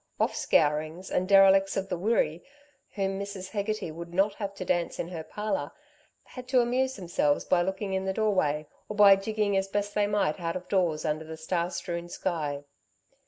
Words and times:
Off 0.19 0.35
scourings 0.35 1.11
and 1.11 1.27
derelicts 1.29 1.77
of 1.77 1.87
the 1.87 1.95
Wirree, 1.95 2.41
whom 2.95 3.19
Mrs. 3.19 3.51
Hegarty 3.51 3.91
would 3.91 4.11
not 4.15 4.33
have 4.33 4.55
to 4.55 4.65
dance 4.65 4.97
in 4.97 5.09
her 5.09 5.23
parlour, 5.23 5.69
had 6.23 6.47
to 6.47 6.59
amuse 6.59 6.95
themselves 6.95 7.45
by 7.45 7.61
looking 7.61 7.93
in 7.93 8.05
the 8.05 8.11
doorway, 8.11 8.65
or 8.89 8.95
by 8.95 9.15
jigging 9.15 9.55
as 9.55 9.67
best 9.67 9.93
they 9.93 10.07
might 10.07 10.39
out 10.39 10.55
of 10.55 10.67
doors 10.67 11.05
under 11.05 11.23
the 11.23 11.37
star 11.37 11.69
strewn 11.69 12.09
sky. 12.09 12.63